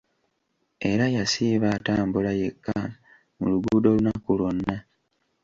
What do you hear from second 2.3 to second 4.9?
yekka mu luguudo olunaku lwonna.